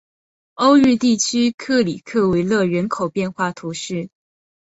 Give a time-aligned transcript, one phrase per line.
[0.55, 4.09] 欧日地区克里克维勒人口变化图示